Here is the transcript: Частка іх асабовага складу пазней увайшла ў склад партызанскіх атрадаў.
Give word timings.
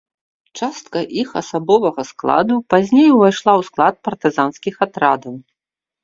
Частка 0.59 0.99
іх 1.23 1.33
асабовага 1.41 2.01
складу 2.11 2.55
пазней 2.73 3.07
увайшла 3.17 3.51
ў 3.61 3.67
склад 3.67 3.95
партызанскіх 4.09 4.75
атрадаў. 4.87 5.37